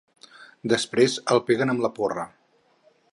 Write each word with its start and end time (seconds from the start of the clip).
Després 0.73 1.19
el 1.35 1.43
peguen 1.51 1.75
amb 1.75 1.87
la 1.87 1.95
porra. 2.01 2.27